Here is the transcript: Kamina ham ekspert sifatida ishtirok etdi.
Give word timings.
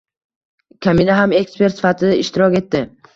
Kamina 0.85 1.17
ham 1.19 1.35
ekspert 1.41 1.77
sifatida 1.81 2.17
ishtirok 2.23 2.57
etdi. 2.61 2.83